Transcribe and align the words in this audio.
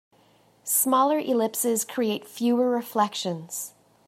Smaller 0.63 1.19
ellipses 1.19 1.85
create 1.85 2.27
fewer 2.27 2.71
reflections. 2.71 3.75